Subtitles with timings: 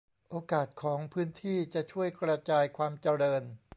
[0.29, 3.43] โอกาสของพื้นที่จะช่วยกระจายความเจริญ